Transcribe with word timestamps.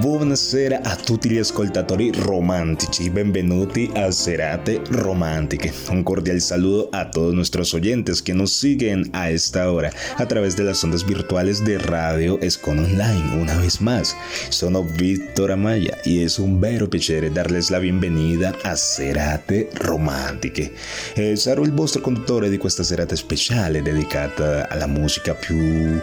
Buonasera 0.00 0.80
a 0.82 0.96
tutti 0.96 1.28
gli 1.28 1.36
ascoltatori 1.36 2.10
romantici, 2.10 3.10
benvenuti 3.10 3.90
a 3.92 4.10
Serate 4.10 4.80
Romantiche. 4.88 5.74
Un 5.90 6.02
cordial 6.02 6.40
saludo 6.40 6.88
a 6.90 7.10
todos 7.10 7.34
nuestros 7.34 7.74
oyentes 7.74 8.22
que 8.22 8.32
nos 8.32 8.50
siguen 8.50 9.10
a 9.12 9.28
esta 9.28 9.70
hora 9.70 9.92
a 10.16 10.26
través 10.26 10.56
de 10.56 10.64
las 10.64 10.82
ondas 10.84 11.04
virtuales 11.04 11.62
de 11.62 11.76
Radio 11.76 12.40
Escon 12.40 12.78
Online. 12.78 13.42
Una 13.42 13.58
vez 13.58 13.82
más, 13.82 14.16
sono 14.48 14.84
Víctor 14.84 15.52
Amaya 15.52 15.98
y 16.06 16.22
es 16.22 16.38
un 16.38 16.58
vero 16.58 16.88
piacere 16.88 17.28
darles 17.28 17.70
la 17.70 17.78
bienvenida 17.78 18.54
a 18.62 18.76
Serate 18.76 19.68
Romantiche. 19.74 20.72
Eh, 21.14 21.36
sarò 21.36 21.62
il 21.62 21.72
vostro 21.72 22.00
conduttore 22.00 22.48
di 22.48 22.56
questa 22.56 22.84
serata 22.84 23.16
speciale 23.16 23.82
dedicata 23.82 24.66
alla 24.70 24.86
musica 24.86 25.34
più 25.34 26.00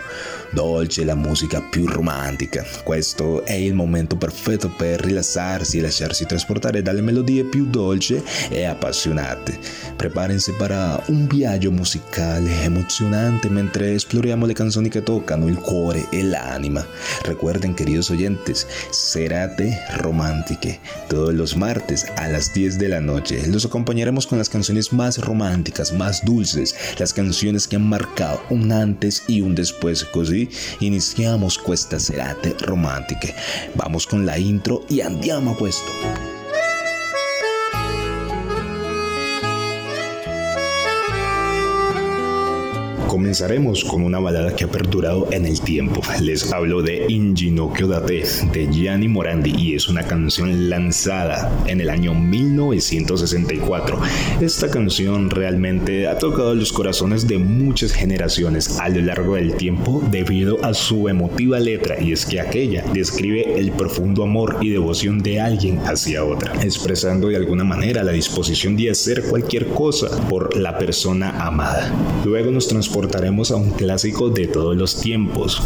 dolce, 0.51 1.03
la 1.03 1.15
musica 1.15 1.61
più 1.61 1.87
romantica. 1.87 2.63
Questo 2.83 3.43
è 3.43 3.53
il 3.53 3.73
momento 3.73 3.86
perfetto 4.17 4.69
per 4.69 5.01
rilassarsi 5.01 5.77
e 5.77 5.81
lasciarsi 5.81 6.25
trasportare 6.25 6.81
dalle 6.81 7.01
melodie 7.01 7.43
più 7.43 7.65
dolci 7.65 8.21
e 8.49 8.65
appassionate. 8.65 9.57
Prepárense 9.95 10.53
para 10.53 11.01
un 11.07 11.27
viaggio 11.27 11.71
musicale 11.71 12.61
emozionante 12.61 13.49
mentre 13.49 13.93
esploriamo 13.93 14.45
le 14.45 14.53
canzoni 14.53 14.89
che 14.89 15.03
toccano 15.03 15.47
il 15.47 15.57
cuore 15.57 16.07
e 16.09 16.23
l'anima. 16.23 16.85
Recuerden, 17.23 17.73
queridos 17.73 18.09
oyentes, 18.09 18.67
Serate 18.91 19.79
Romántique, 19.97 20.79
todos 21.07 21.33
los 21.33 21.55
martes 21.55 22.05
a 22.15 22.27
las 22.27 22.53
10 22.53 22.77
de 22.77 22.89
la 22.89 22.99
noche. 22.99 23.47
Los 23.47 23.65
acompañaremos 23.65 24.27
con 24.27 24.37
las 24.37 24.49
canciones 24.49 24.93
más 24.93 25.17
románticas, 25.17 25.93
más 25.93 26.23
dulces, 26.23 26.75
las 26.99 27.13
canciones 27.13 27.67
que 27.67 27.77
han 27.77 27.87
marcado 27.87 28.41
un 28.49 28.71
antes 28.71 29.23
y 29.27 29.41
un 29.41 29.55
después. 29.55 30.03
Così 30.03 30.49
iniziamo 30.79 31.47
questa 31.63 31.99
serate 31.99 32.55
romantiche. 32.59 33.33
Vamos 33.77 34.07
con 34.07 34.25
la 34.25 34.39
intro 34.39 34.81
y 34.89 35.01
andiamo 35.01 35.51
a 35.51 35.55
questo. 35.55 36.36
Comenzaremos 43.07 43.85
con 43.85 44.03
una 44.03 44.19
balada 44.19 44.53
que 44.53 44.65
ha 44.65 44.67
perdurado 44.67 45.29
en 45.31 45.45
el 45.45 45.61
tiempo. 45.61 46.01
Les 46.21 46.51
hablo 46.51 46.81
de 46.81 47.05
Inginocchio 47.07 47.87
Date 47.87 48.25
de 48.51 48.67
Gianni 48.69 49.07
Morandi 49.07 49.55
y 49.57 49.75
es 49.75 49.87
una 49.87 50.03
canción 50.03 50.69
lanzada 50.69 51.49
en 51.67 51.79
el 51.79 51.89
año 51.89 52.13
1964. 52.13 53.97
Esta 54.41 54.69
canción 54.69 55.29
realmente 55.29 56.07
ha 56.07 56.17
tocado 56.17 56.53
los 56.53 56.73
corazones 56.73 57.27
de 57.27 57.37
muchas 57.37 57.93
generaciones 57.93 58.77
a 58.77 58.89
lo 58.89 59.01
largo 59.01 59.35
del 59.35 59.55
tiempo 59.55 60.03
debido 60.11 60.63
a 60.65 60.73
su 60.73 61.07
emotiva 61.07 61.59
letra 61.59 61.95
y 62.01 62.11
es 62.11 62.25
que 62.25 62.41
aquella 62.41 62.83
describe 62.93 63.57
el 63.57 63.71
profundo 63.71 64.23
amor 64.23 64.57
y 64.59 64.69
devoción 64.69 65.19
de 65.19 65.39
alguien 65.39 65.79
hacia 65.85 66.25
otra, 66.25 66.61
expresando 66.61 67.29
de 67.29 67.37
alguna 67.37 67.63
manera 67.63 68.03
la 68.03 68.11
disposición 68.11 68.75
de 68.75 68.91
hacer 68.91 69.23
cualquier 69.23 69.67
cosa 69.67 70.09
por 70.27 70.57
la 70.57 70.77
persona 70.77 71.29
amada. 71.39 71.93
Luego 72.25 72.51
nos 72.51 72.67
transportamos 72.67 72.96
a 72.97 73.55
un 73.55 73.69
clásico 73.71 74.29
de 74.31 74.47
todos 74.47 74.75
los 74.75 74.99
tiempos. 74.99 75.61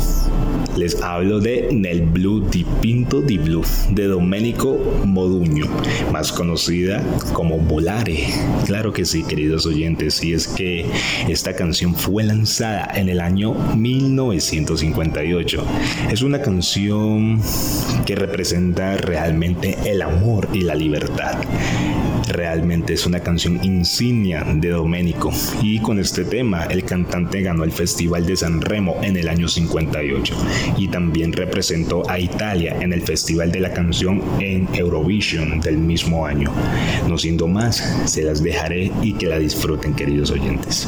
Les 0.76 1.02
hablo 1.02 1.40
de 1.40 1.70
Nel 1.72 2.02
Blue 2.02 2.42
di 2.52 2.66
Pinto 2.82 3.22
di 3.22 3.38
Blue 3.38 3.64
de 3.92 4.08
Domenico 4.08 4.78
Moduño, 5.06 5.66
más 6.12 6.34
conocida 6.34 7.02
como 7.32 7.58
Volare. 7.58 8.26
Claro 8.66 8.92
que 8.92 9.06
sí, 9.06 9.24
queridos 9.24 9.66
oyentes, 9.66 10.22
y 10.26 10.34
es 10.34 10.50
que 10.50 10.86
esta 11.30 11.56
canción 11.56 11.96
fue 11.96 12.24
lanzada 12.24 12.92
en 12.96 13.08
el 13.08 13.22
año 13.22 13.54
1958. 13.78 15.64
Es 16.12 16.22
una 16.24 16.42
canción 16.42 17.42
que 18.06 18.16
representa 18.16 18.98
realmente 18.98 19.78
el 19.86 20.02
amor 20.02 20.50
y 20.52 20.62
la 20.62 20.76
libertad. 20.76 21.38
Realmente 22.31 22.94
es 22.94 23.06
una 23.06 23.19
canción 23.19 23.59
insignia 23.62 24.46
de 24.56 24.69
Domenico 24.69 25.31
y 25.62 25.80
con 25.80 26.00
este 26.00 26.24
tema 26.24 26.64
el 26.66 26.86
cantante 26.86 27.42
ganó 27.42 27.66
el 27.66 27.74
Festival 27.74 28.25
de 28.25 28.38
San 28.38 28.62
Remo 28.62 28.96
en 29.02 29.18
el 29.18 29.28
año 29.28 29.50
58 29.50 30.36
y 30.78 30.88
también 30.88 31.34
representó 31.34 32.09
a 32.09 32.19
Italia 32.19 32.78
en 32.80 32.94
el 32.94 33.02
Festival 33.02 33.52
de 33.52 33.59
la 33.59 33.74
Canción 33.74 34.22
en 34.40 34.68
Eurovision 34.74 35.59
del 35.59 35.78
mismo 35.78 36.25
año. 36.25 36.53
No 37.08 37.18
siendo 37.18 37.47
más, 37.47 37.78
se 38.06 38.24
las 38.24 38.42
dejaré 38.42 38.92
y 39.02 39.13
que 39.13 39.28
la 39.28 39.38
disfruten 39.38 39.94
queridos 39.94 40.31
oyentes. 40.31 40.88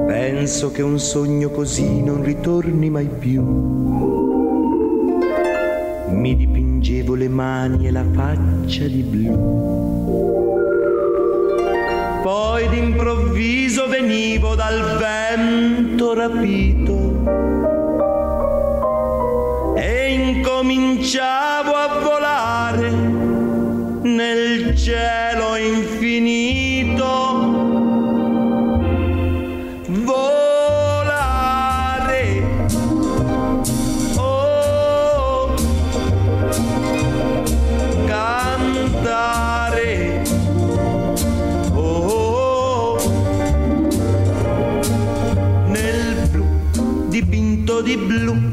Penso 0.07 0.71
che 0.71 0.81
un 0.81 0.97
sogno 0.97 1.49
così 1.51 2.01
non 2.01 2.23
ritorni 2.23 2.89
mai 2.89 3.07
più. 3.07 3.43
Mi 6.09 6.35
dipingevo 6.35 7.13
le 7.13 7.27
mani 7.27 7.85
e 7.85 7.91
la 7.91 8.05
faccia 8.11 8.87
di 8.87 9.03
blu. 9.03 10.61
Poi 12.23 12.69
d'improvviso 12.69 13.87
venivo 13.87 14.55
dal 14.55 14.97
vento 14.97 16.15
rapito 16.15 17.82
cominciavo 20.73 21.75
a 21.75 21.99
volare 21.99 22.89
nel 24.01 24.75
cielo 24.75 25.55
infinito. 25.55 27.11
Volare. 30.03 30.65
Oh, 34.15 35.53
cantare. 38.07 39.43
Oh, 41.75 42.97
nel 45.67 46.27
blu 46.31 46.45
dipinto 47.09 47.81
di 47.81 47.95
blu 47.95 48.52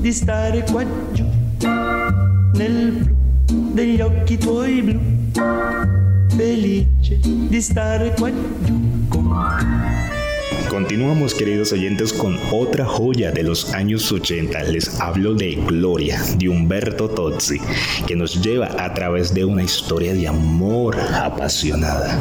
di 0.00 0.12
stare 0.12 0.64
qua 0.64 0.84
giù, 1.12 1.24
nel 2.54 2.90
blu 2.90 3.16
degli 3.72 4.00
occhi 4.00 4.36
tuoi 4.36 4.82
blu, 4.82 5.00
felice 6.36 7.20
di 7.22 7.60
stare 7.60 8.14
qua 8.14 8.32
giù. 8.64 9.06
con 9.08 9.83
Continuamos 10.74 11.34
queridos 11.34 11.70
oyentes 11.70 12.12
con 12.12 12.36
otra 12.50 12.84
joya 12.84 13.30
de 13.30 13.44
los 13.44 13.72
años 13.74 14.10
80. 14.10 14.60
Les 14.64 15.00
hablo 15.00 15.32
de 15.32 15.54
Gloria, 15.54 16.20
de 16.36 16.48
Humberto 16.48 17.08
Tozzi, 17.08 17.60
que 18.08 18.16
nos 18.16 18.42
lleva 18.42 18.66
a 18.84 18.92
través 18.92 19.32
de 19.32 19.44
una 19.44 19.62
historia 19.62 20.14
de 20.14 20.26
amor 20.26 20.98
apasionada. 20.98 22.20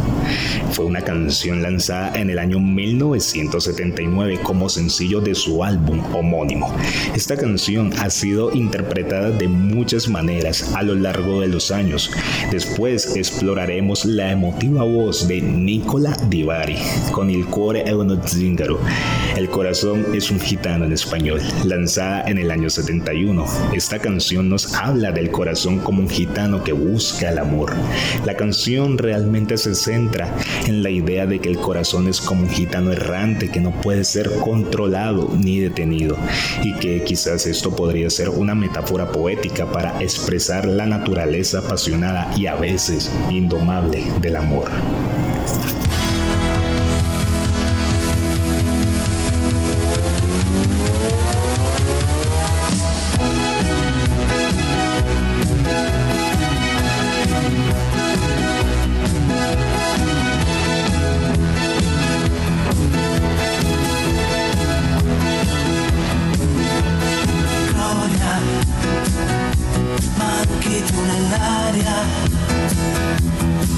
Fue 0.70 0.86
una 0.86 1.02
canción 1.02 1.64
lanzada 1.64 2.14
en 2.14 2.30
el 2.30 2.38
año 2.38 2.60
1979 2.60 4.42
como 4.44 4.70
sencillo 4.70 5.20
de 5.20 5.34
su 5.34 5.64
álbum 5.64 6.04
homónimo. 6.14 6.72
Esta 7.16 7.36
canción 7.36 7.92
ha 7.98 8.12
sido 8.12 8.54
interpretada 8.54 9.32
de 9.32 9.48
muchas 9.48 10.08
maneras 10.08 10.76
a 10.76 10.84
lo 10.84 10.94
largo 10.94 11.42
de 11.42 11.48
los 11.48 11.72
años. 11.72 12.12
Después 12.52 13.16
exploraremos 13.16 14.06
la 14.06 14.32
emotiva 14.32 14.84
voz 14.84 15.28
de 15.28 15.42
Nicola 15.42 16.16
Divari 16.30 16.78
con 17.12 17.30
il 17.30 17.46
cuore 17.46 17.84
è 17.84 17.92
el 19.38 19.50
corazón 19.50 20.08
es 20.14 20.30
un 20.30 20.38
gitano 20.38 20.84
en 20.84 20.92
español, 20.92 21.40
lanzada 21.64 22.24
en 22.28 22.38
el 22.38 22.52
año 22.52 22.70
71. 22.70 23.46
Esta 23.74 24.00
canción 24.00 24.50
nos 24.50 24.74
habla 24.74 25.14
del 25.14 25.32
corazón 25.32 25.80
como 25.80 26.02
un 26.02 26.10
gitano 26.10 26.62
que 26.62 26.74
busca 26.74 27.30
el 27.30 27.38
amor. 27.38 27.74
La 28.26 28.36
canción 28.36 28.98
realmente 28.98 29.58
se 29.58 29.76
centra 29.76 30.36
en 30.68 30.84
la 30.84 30.90
idea 30.90 31.26
de 31.26 31.40
que 31.40 31.48
el 31.48 31.58
corazón 31.58 32.10
es 32.10 32.20
como 32.20 32.44
un 32.44 32.50
gitano 32.50 32.92
errante 32.92 33.50
que 33.50 33.62
no 33.62 33.72
puede 33.72 34.04
ser 34.04 34.30
controlado 34.42 35.32
ni 35.42 35.60
detenido 35.60 36.18
y 36.64 36.74
que 36.74 37.02
quizás 37.06 37.46
esto 37.46 37.74
podría 37.74 38.10
ser 38.10 38.28
una 38.28 38.56
metáfora 38.56 39.10
poética 39.10 39.72
para 39.72 40.02
expresar 40.02 40.68
la 40.68 40.86
naturaleza 40.86 41.60
apasionada 41.60 42.30
y 42.36 42.48
a 42.48 42.56
veces 42.56 43.10
indomable 43.30 44.04
del 44.20 44.36
amor. 44.36 44.70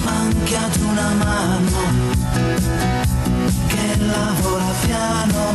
mancata 0.03 0.79
una 0.79 1.09
mano 1.23 1.71
che 3.67 3.97
lavora 3.99 4.73
piano, 4.85 5.53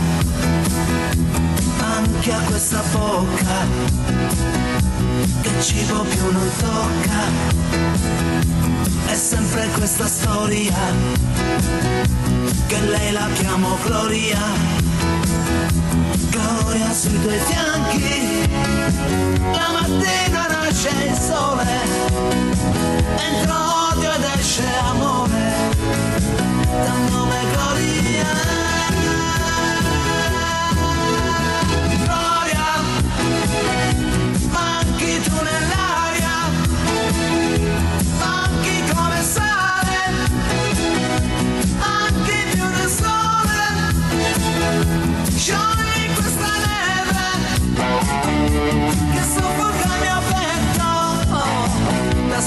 anche 1.78 2.32
a 2.32 2.40
questa 2.40 2.82
bocca 2.92 3.66
che 5.42 5.50
cibo 5.60 6.04
più 6.04 6.30
non 6.30 6.50
tocca, 6.58 7.22
è 9.06 9.14
sempre 9.14 9.68
questa 9.76 10.06
storia 10.06 10.74
che 12.66 12.80
lei 12.80 13.12
la 13.12 13.28
chiamo 13.34 13.76
Gloria. 13.84 14.38
Gloria 16.30 16.92
sui 16.92 17.20
tuoi 17.20 17.38
fianchi, 17.48 18.48
la 19.52 19.70
mattina 19.72 20.49
nasce 20.70 21.04
il 21.04 21.14
sole, 21.14 21.66
entra 23.16 23.90
odio 23.90 24.12
ed 24.12 24.24
esce 24.38 24.64
amore, 24.84 25.52
dal 26.84 27.00
nome 27.10 27.38
Gloria. 27.52 28.50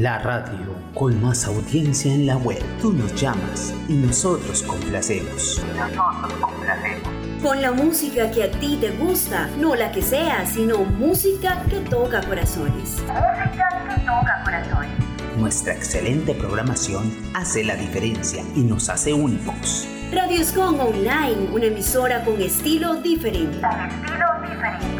La 0.00 0.16
radio 0.16 0.74
con 0.94 1.20
más 1.20 1.46
audiencia 1.46 2.10
en 2.10 2.24
la 2.24 2.38
web. 2.38 2.58
Tú 2.80 2.94
nos 2.94 3.14
llamas 3.20 3.74
y 3.86 3.92
nosotros 3.92 4.62
complacemos. 4.62 5.62
Nosotros 5.76 6.32
complacemos. 6.40 7.08
Con 7.42 7.60
la 7.60 7.70
música 7.72 8.30
que 8.30 8.44
a 8.44 8.50
ti 8.50 8.78
te 8.80 8.92
gusta, 8.92 9.50
no 9.58 9.74
la 9.74 9.92
que 9.92 10.00
sea, 10.00 10.46
sino 10.46 10.78
música 10.78 11.62
que 11.68 11.80
toca 11.80 12.22
corazones. 12.22 13.02
Música 13.02 13.68
que 13.90 14.00
toca 14.06 14.42
corazones. 14.42 14.90
Nuestra 15.36 15.74
excelente 15.74 16.34
programación 16.34 17.12
hace 17.34 17.62
la 17.62 17.76
diferencia 17.76 18.42
y 18.56 18.60
nos 18.60 18.88
hace 18.88 19.12
únicos. 19.12 19.86
Radio 20.12 20.40
Escon 20.40 20.80
Online, 20.80 21.50
una 21.52 21.66
emisora 21.66 22.24
con 22.24 22.40
estilo 22.40 22.94
diferente. 23.02 23.60
Con 23.60 23.80
estilo 23.80 24.26
diferente. 24.48 24.99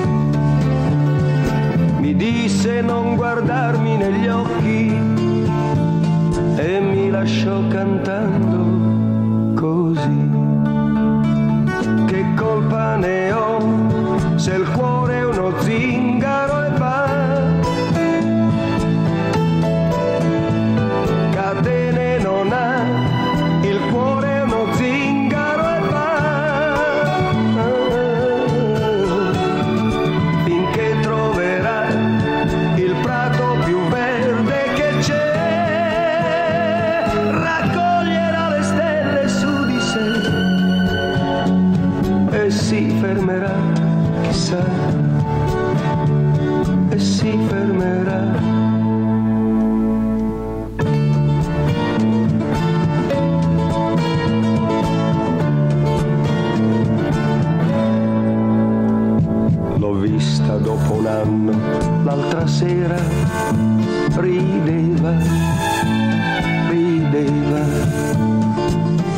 cantando 7.81 8.20
sera 62.61 63.01
rideva, 64.17 65.13
rideva, 66.69 67.63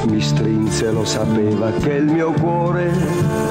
mi 0.06 0.22
strinse, 0.22 0.92
lo 0.92 1.04
sapeva 1.04 1.70
che 1.72 1.92
il 1.92 2.06
mio 2.06 2.32
cuore 2.32 3.43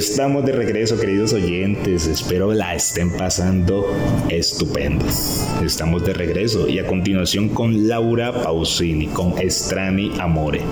estamos 0.00 0.46
de 0.46 0.52
regreso, 0.52 0.98
queridos 0.98 1.34
oyentes. 1.34 2.06
Espero 2.06 2.54
la 2.54 2.74
estén 2.74 3.10
pasando 3.12 3.86
estupendo. 4.30 5.04
Estamos 5.62 6.06
de 6.06 6.14
regreso 6.14 6.66
y 6.66 6.78
a 6.78 6.86
continuación 6.86 7.50
con 7.50 7.86
Laura 7.86 8.32
Pausini, 8.32 9.08
con 9.08 9.38
Estrani 9.38 10.10
Amore. 10.18 10.62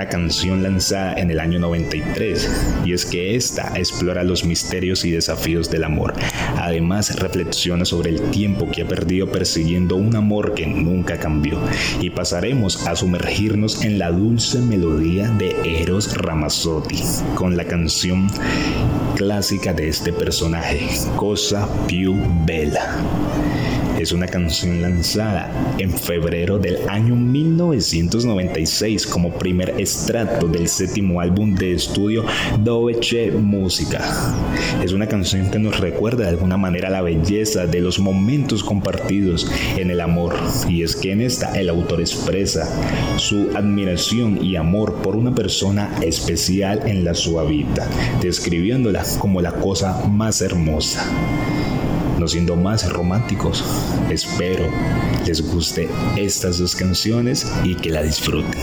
Una 0.00 0.08
canción 0.08 0.62
lanzada 0.62 1.12
en 1.12 1.30
el 1.30 1.38
año 1.40 1.58
93 1.58 2.48
y 2.86 2.94
es 2.94 3.04
que 3.04 3.36
esta 3.36 3.74
explora 3.76 4.24
los 4.24 4.46
misterios 4.46 5.04
y 5.04 5.10
desafíos 5.10 5.70
del 5.70 5.84
amor. 5.84 6.14
Además 6.56 7.16
reflexiona 7.16 7.84
sobre 7.84 8.08
el 8.08 8.30
tiempo 8.30 8.70
que 8.70 8.80
ha 8.80 8.88
perdido 8.88 9.30
persiguiendo 9.30 9.96
un 9.96 10.16
amor 10.16 10.54
que 10.54 10.66
nunca 10.66 11.18
cambió 11.18 11.60
y 12.00 12.08
pasaremos 12.08 12.86
a 12.86 12.96
sumergirnos 12.96 13.84
en 13.84 13.98
la 13.98 14.10
dulce 14.10 14.62
melodía 14.62 15.28
de 15.28 15.54
Eros 15.82 16.16
Ramazzotti 16.16 17.02
con 17.34 17.58
la 17.58 17.66
canción 17.66 18.28
clásica 19.16 19.74
de 19.74 19.90
este 19.90 20.14
personaje, 20.14 20.88
Cosa 21.14 21.68
più 21.86 22.16
bella. 22.46 22.96
Es 24.00 24.12
una 24.12 24.26
canción 24.26 24.80
lanzada 24.80 25.52
en 25.76 25.92
febrero 25.92 26.58
del 26.58 26.88
año 26.88 27.14
1996 27.14 29.06
como 29.06 29.30
primer 29.30 29.74
extracto 29.78 30.48
del 30.48 30.68
séptimo 30.68 31.20
álbum 31.20 31.54
de 31.54 31.74
estudio 31.74 32.24
Dove 32.60 32.94
c'è 32.94 33.30
Música. 33.30 34.00
Es 34.82 34.94
una 34.94 35.06
canción 35.06 35.50
que 35.50 35.58
nos 35.58 35.78
recuerda 35.78 36.24
de 36.24 36.30
alguna 36.30 36.56
manera 36.56 36.88
la 36.88 37.02
belleza 37.02 37.66
de 37.66 37.82
los 37.82 37.98
momentos 37.98 38.64
compartidos 38.64 39.46
en 39.76 39.90
el 39.90 40.00
amor. 40.00 40.34
Y 40.66 40.82
es 40.82 40.96
que 40.96 41.12
en 41.12 41.20
esta 41.20 41.52
el 41.60 41.68
autor 41.68 42.00
expresa 42.00 42.66
su 43.18 43.50
admiración 43.54 44.42
y 44.42 44.56
amor 44.56 44.94
por 45.02 45.14
una 45.14 45.34
persona 45.34 45.90
especial 46.00 46.80
en 46.86 47.04
la 47.04 47.12
su 47.12 47.38
vida, 47.44 47.86
describiéndola 48.22 49.04
como 49.18 49.42
la 49.42 49.52
cosa 49.52 50.06
más 50.06 50.40
hermosa 50.40 51.04
no 52.20 52.28
siendo 52.28 52.54
más 52.54 52.92
románticos. 52.92 53.64
Espero 54.10 54.68
les 55.26 55.40
guste 55.40 55.88
estas 56.16 56.58
dos 56.58 56.76
canciones 56.76 57.50
y 57.64 57.74
que 57.74 57.90
la 57.90 58.02
disfruten. 58.02 58.60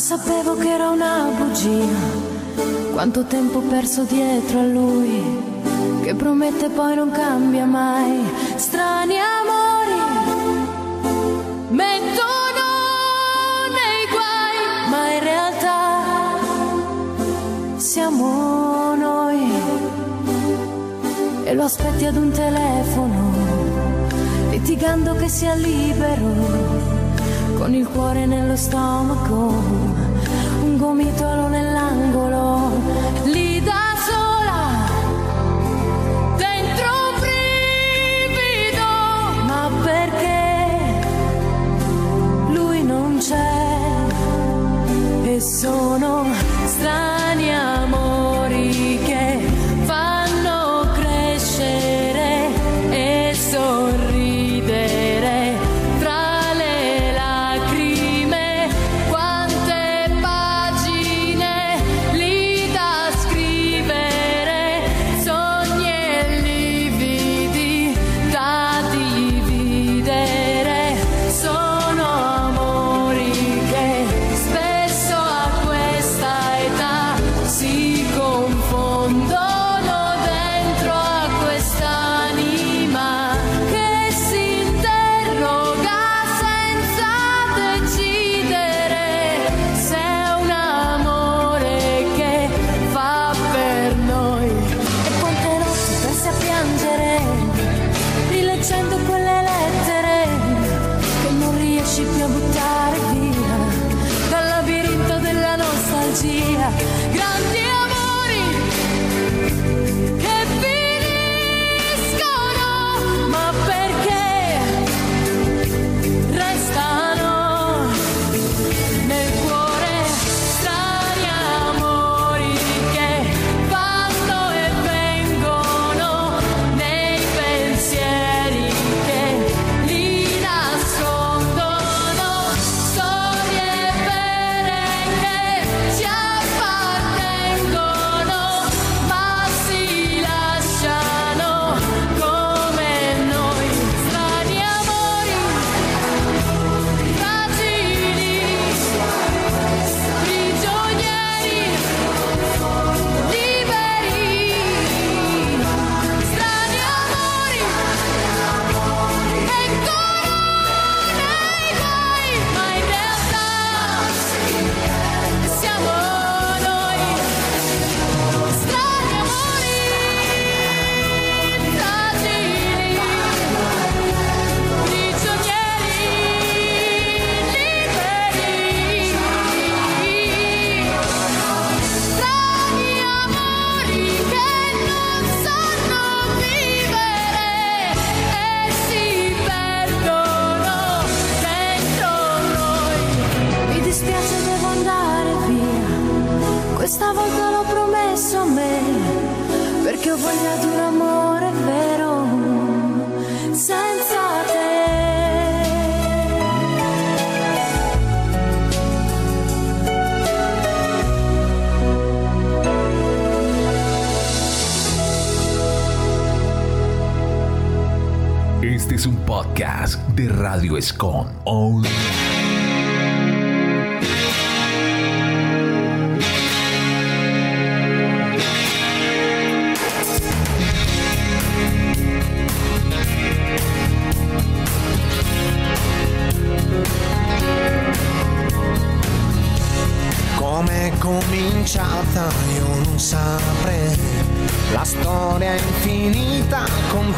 Sapevo 0.00 0.56
che 0.56 0.68
era 0.68 0.88
una 0.88 1.28
bugia. 1.36 2.28
Quanto 2.92 3.24
tempo 3.24 3.60
perso 3.60 4.04
dietro 4.04 4.60
a 4.60 4.64
lui, 4.64 5.22
che 6.02 6.14
promette 6.14 6.70
poi 6.70 6.94
non 6.96 7.10
cambia 7.10 7.66
mai. 7.66 8.24
Strani 8.56 9.16
amori, 9.18 10.00
mettono 11.68 12.64
nei 13.76 14.06
guai, 14.08 14.88
ma 14.88 15.12
in 15.12 15.22
realtà 15.22 16.38
siamo 17.76 18.94
noi. 18.94 19.52
E 21.44 21.54
lo 21.54 21.64
aspetti 21.64 22.06
ad 22.06 22.16
un 22.16 22.30
telefono 22.30 23.30
litigando 24.50 25.14
che 25.14 25.28
sia 25.28 25.54
libero, 25.54 26.89
con 27.60 27.74
il 27.74 27.86
cuore 27.86 28.24
nello 28.24 28.56
stomaco, 28.56 29.34
un 30.62 30.78
gomitolo 30.78 31.48
nell'angolo, 31.48 32.70
lì 33.24 33.62
da 33.62 33.82
sola, 34.08 34.88
dentro 36.38 36.86
un 37.10 37.20
brivido, 37.20 38.86
ma 39.44 39.70
perché 39.82 41.06
lui 42.54 42.82
non 42.82 43.18
c'è? 43.18 44.06
E 45.24 45.40
sono 45.42 46.39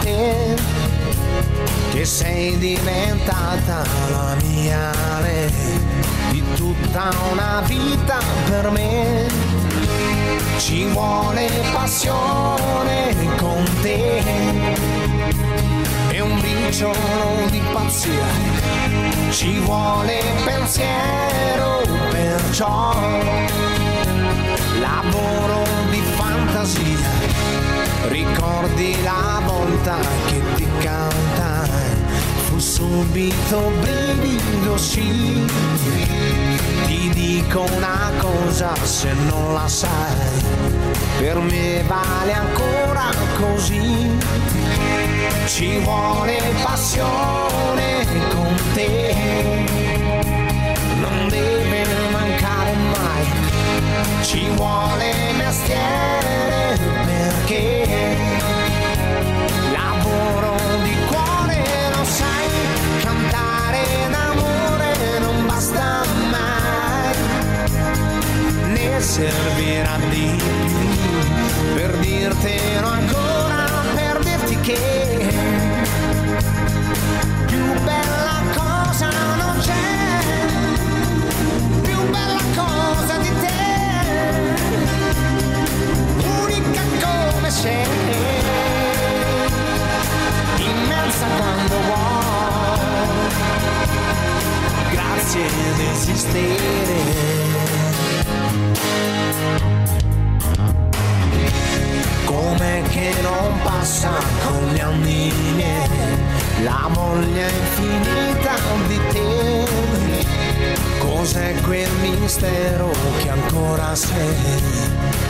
te, 0.03 0.57
che 1.93 2.05
sei 2.05 2.59
diventata 2.59 3.85
la 4.11 4.37
mia 4.43 4.91
re 5.21 5.51
di 6.31 6.43
tutta 6.55 7.11
una 7.31 7.63
vita 7.67 8.19
per 8.49 8.71
me. 8.71 9.27
Ci 10.59 10.85
vuole 10.87 11.49
passione 11.73 13.15
con 13.37 13.65
te 13.81 14.23
e 16.11 16.21
un 16.21 16.41
briciolo 16.41 17.47
di 17.51 17.61
pazzia. 17.73 18.27
Ci 19.31 19.59
vuole 19.61 20.21
pensiero 20.45 21.83
perciò 22.11 22.95
lavoro 24.81 25.65
di 25.91 26.03
fantasia 26.17 27.22
ricordi 28.09 29.01
la 29.03 29.41
volta 29.45 29.97
che 30.27 30.41
ti 30.55 30.67
cantai. 30.81 31.71
Fu 32.45 32.59
subito 32.59 33.73
brivido 33.81 34.77
sì. 34.77 35.47
Ti 36.87 37.11
dico 37.13 37.67
una 37.77 38.11
cosa 38.19 38.75
se 38.83 39.13
non 39.29 39.55
la 39.55 39.69
sai. 39.69 40.43
Per 41.19 41.39
me 41.39 41.83
vale 41.87 42.33
ancora 42.33 43.11
così. 43.39 44.19
Ci 45.47 45.79
vuole 45.79 46.39
passione 46.63 48.07
con 48.31 48.57
te, 48.75 49.15
non 51.01 51.29
deve 51.29 51.87
mancare 52.11 52.75
mai, 52.75 53.27
ci 54.23 54.49
vuole 54.55 55.33
mestiere 55.37 57.02
perché 57.53 58.17
lavoro 59.73 60.57
di 60.83 60.97
cuore, 61.07 61.65
lo 61.95 62.05
sai, 62.05 62.49
cantare 63.03 63.85
d'amore 64.11 65.19
non 65.21 65.47
basta 65.47 66.03
mai, 66.31 67.15
ne 68.73 69.01
servirà 69.01 69.99
di 70.09 70.43
per 71.75 71.97
dirtelo 71.99 72.89
ancora, 72.89 73.67
per 73.95 74.19
dirti 74.25 74.57
che 74.61 75.35
più 77.47 77.65
bella 77.85 78.41
cosa 78.55 79.09
non 79.37 79.59
c'è, 79.61 80.02
come 87.53 87.61
sei, 87.61 87.85
immensa 90.57 91.27
quando 91.37 91.75
vuoi, 91.87 93.29
grazie 94.91 95.47
di 95.77 95.87
esistere. 95.93 97.21
Com'è 102.25 102.83
che 102.89 103.15
non 103.21 103.61
passa 103.63 104.13
con 104.45 104.73
gli 104.73 104.81
anni 104.81 105.33
la 106.63 106.89
voglia 106.91 107.49
infinita 107.49 108.55
di 108.87 109.01
te. 109.11 109.62
Cos'è 111.23 111.55
quel 111.61 111.89
mistero 112.01 112.91
che 113.19 113.29
ancora 113.29 113.95
sei, 113.95 114.35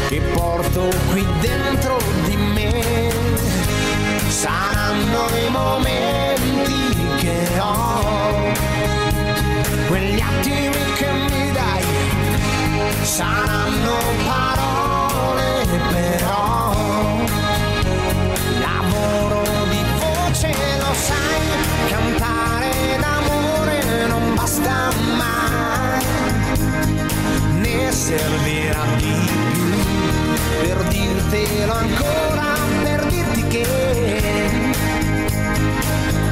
che 0.09 0.22
porto 0.33 0.88
qui 1.11 1.22
dentro 1.38 1.98
di 2.24 2.35
me? 2.35 3.12
Saranno 4.26 5.26
i 5.37 5.50
momenti 5.50 6.96
che 7.18 7.61
ho, 7.61 8.55
quegli 9.88 10.18
attimi 10.18 10.92
che 10.96 11.12
mi 11.28 11.52
dai, 11.52 11.85
saranno 13.02 13.98
parole 14.24 15.66
però. 15.90 16.62
Servirà 27.92 28.85
di 28.96 29.12
più 29.52 29.70
per 30.61 30.83
dirtelo 30.88 31.72
ancora, 31.74 32.55
per 32.83 33.07
dirti 33.07 33.46
che 33.48 33.66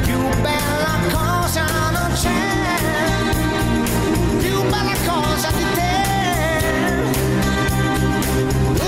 più 0.02 0.18
bella 0.40 0.98
cosa 1.12 1.64
non 1.90 2.12
c'è, 2.14 2.30
più 4.38 4.62
bella 4.70 4.94
cosa 5.06 5.50
di 5.50 5.64
te, 5.74 5.98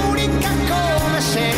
unica 0.09 0.49
come 0.69 1.21
sei 1.21 1.55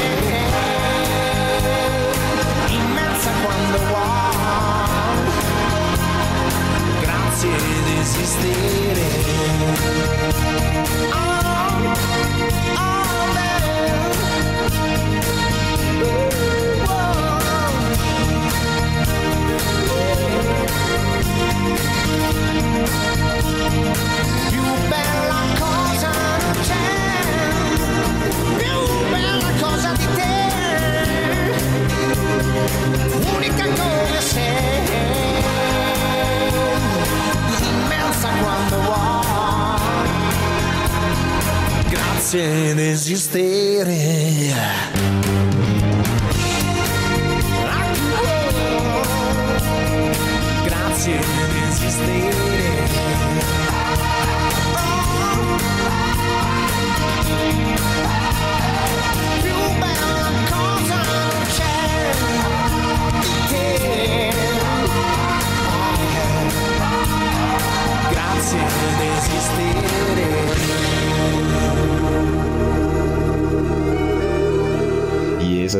immensa 2.71 3.31
quando 3.45 3.79
vuoi, 3.87 5.23
grazie 7.01 7.57
di 7.85 7.99
esistere. 8.01 9.15
I 10.97 11.24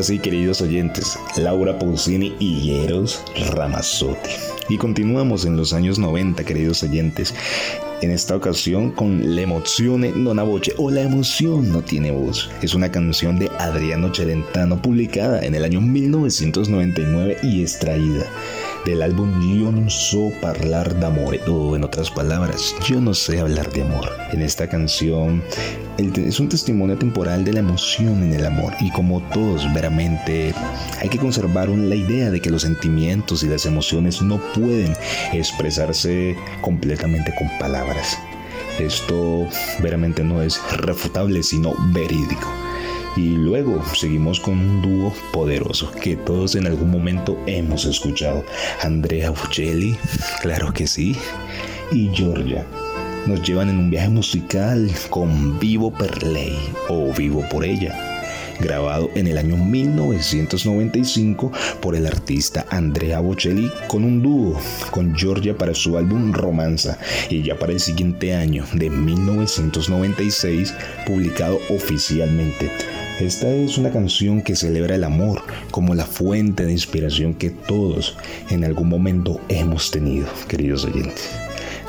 así, 0.05 0.19
queridos 0.19 0.61
oyentes, 0.61 1.17
Laura 1.35 1.79
Pausini 1.79 2.35
y 2.39 2.75
Eros 2.83 3.23
Ramazzotti. 3.55 4.29
Y 4.69 4.77
continuamos 4.77 5.45
en 5.45 5.57
los 5.57 5.73
años 5.73 5.97
90, 5.97 6.43
queridos 6.43 6.83
oyentes, 6.83 7.33
en 8.03 8.11
esta 8.11 8.35
ocasión 8.35 8.91
con 8.91 9.35
La 9.35 9.41
emozione 9.41 10.11
non 10.15 10.37
voce 10.45 10.75
o 10.77 10.91
La 10.91 11.01
emoción 11.01 11.71
no 11.71 11.81
tiene 11.81 12.11
voz. 12.11 12.51
Es 12.61 12.75
una 12.75 12.91
canción 12.91 13.39
de 13.39 13.49
Adriano 13.57 14.13
Celentano 14.13 14.79
publicada 14.79 15.43
en 15.43 15.55
el 15.55 15.63
año 15.63 15.81
1999 15.81 17.37
y 17.41 17.63
extraída 17.63 18.27
del 18.85 19.01
álbum 19.01 19.31
Yo 19.41 19.71
no 19.71 19.89
so 19.89 20.31
parlar 20.41 20.99
d'amore, 20.99 21.41
o 21.47 21.75
en 21.75 21.83
otras 21.83 22.11
palabras, 22.11 22.75
yo 22.87 23.01
no 23.01 23.13
sé 23.13 23.39
hablar 23.39 23.71
de 23.71 23.81
amor. 23.81 24.11
En 24.31 24.41
esta 24.41 24.67
canción 24.67 25.43
es 25.97 26.39
un 26.39 26.49
testimonio 26.49 26.97
temporal 26.97 27.43
de 27.43 27.53
la 27.53 27.59
emoción 27.59 28.23
en 28.23 28.33
el 28.33 28.45
amor 28.45 28.73
y 28.79 28.91
como 28.91 29.21
todos 29.33 29.65
veramente 29.73 30.53
hay 30.99 31.09
que 31.09 31.17
conservar 31.17 31.69
la 31.69 31.95
idea 31.95 32.29
de 32.29 32.39
que 32.39 32.49
los 32.49 32.61
sentimientos 32.61 33.43
y 33.43 33.47
las 33.47 33.65
emociones 33.65 34.21
no 34.21 34.39
pueden 34.53 34.93
expresarse 35.33 36.35
completamente 36.61 37.33
con 37.37 37.49
palabras. 37.59 38.17
Esto 38.79 39.47
veramente 39.81 40.23
no 40.23 40.41
es 40.41 40.61
refutable 40.77 41.43
sino 41.43 41.73
verídico. 41.91 42.47
Y 43.15 43.29
luego 43.29 43.81
seguimos 43.95 44.41
con 44.41 44.59
un 44.59 44.81
dúo 44.81 45.13
poderoso 45.31 45.89
que 45.91 46.17
todos 46.17 46.55
en 46.55 46.67
algún 46.67 46.91
momento 46.91 47.39
hemos 47.47 47.85
escuchado. 47.85 48.43
Andrea 48.81 49.29
Bocelli, 49.29 49.97
claro 50.41 50.73
que 50.73 50.85
sí, 50.85 51.15
y 51.91 52.09
Georgia. 52.13 52.65
Nos 53.25 53.41
llevan 53.41 53.69
en 53.69 53.79
un 53.79 53.89
viaje 53.89 54.09
musical 54.09 54.91
con 55.09 55.57
Vivo 55.59 55.91
per 55.91 56.23
Lei 56.23 56.55
o 56.89 57.11
Vivo 57.13 57.43
por 57.49 57.65
ella, 57.65 57.95
grabado 58.59 59.09
en 59.15 59.27
el 59.27 59.37
año 59.37 59.57
1995 59.57 61.51
por 61.81 61.95
el 61.95 62.05
artista 62.05 62.67
Andrea 62.69 63.21
Bocelli 63.21 63.71
con 63.87 64.03
un 64.03 64.21
dúo 64.21 64.59
con 64.91 65.15
Georgia 65.15 65.57
para 65.57 65.73
su 65.73 65.97
álbum 65.97 66.33
Romanza 66.33 66.99
y 67.29 67.41
ya 67.41 67.57
para 67.57 67.71
el 67.71 67.79
siguiente 67.79 68.35
año 68.35 68.65
de 68.73 68.91
1996 68.91 70.73
publicado 71.07 71.59
oficialmente 71.69 72.69
esta 73.19 73.49
es 73.49 73.77
una 73.77 73.91
canción 73.91 74.41
que 74.41 74.55
celebra 74.55 74.95
el 74.95 75.03
amor 75.03 75.41
como 75.71 75.95
la 75.95 76.05
fuente 76.05 76.65
de 76.65 76.71
inspiración 76.73 77.33
que 77.33 77.49
todos 77.49 78.17
en 78.49 78.65
algún 78.65 78.89
momento 78.89 79.39
hemos 79.47 79.89
tenido, 79.89 80.27
queridos 80.47 80.83
oyentes. 80.83 81.29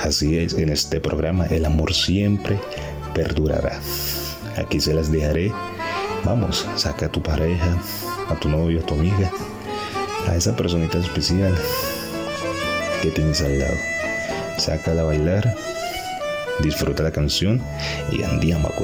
Así 0.00 0.38
es, 0.38 0.54
en 0.54 0.68
este 0.68 1.00
programa 1.00 1.46
el 1.46 1.64
amor 1.64 1.94
siempre 1.94 2.58
perdurará. 3.14 3.80
Aquí 4.56 4.80
se 4.80 4.94
las 4.94 5.10
dejaré. 5.10 5.52
Vamos, 6.24 6.66
saca 6.76 7.06
a 7.06 7.12
tu 7.12 7.22
pareja, 7.22 7.76
a 8.28 8.34
tu 8.36 8.48
novio, 8.48 8.80
a 8.80 8.86
tu 8.86 8.94
amiga, 8.94 9.30
a 10.28 10.36
esa 10.36 10.54
personita 10.54 10.98
especial 10.98 11.54
que 13.02 13.10
tienes 13.10 13.42
al 13.42 13.58
lado. 13.58 13.76
Sácala 14.58 15.02
a 15.02 15.04
bailar, 15.04 15.54
disfruta 16.60 17.02
la 17.02 17.10
canción 17.10 17.60
y 18.12 18.22
andiamo 18.22 18.68
a 18.68 18.76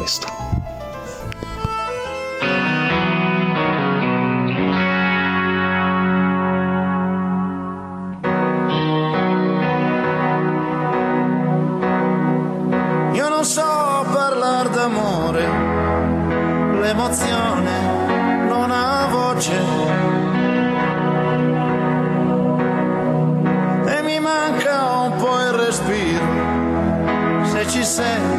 said. 27.93 28.32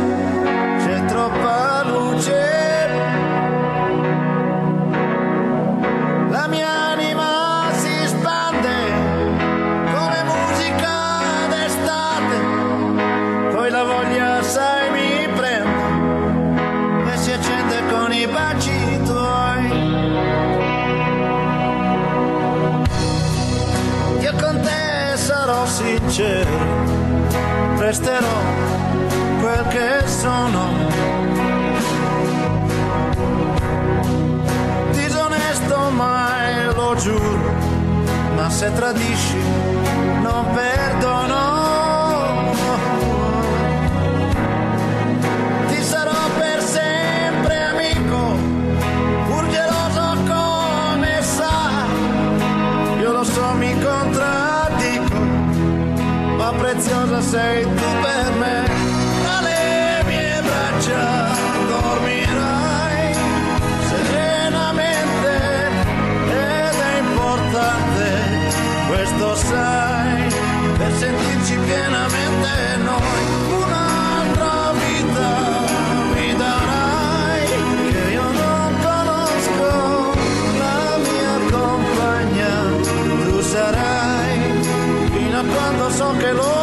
paso 85.93 86.17
que 86.17 86.62